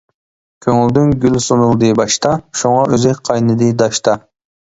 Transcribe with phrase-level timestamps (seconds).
[0.65, 4.17] كۆڭۈلدىن گۈل سۇنۇلدى باشتا، شۇڭا ئۆزى قاينىدى داشتا.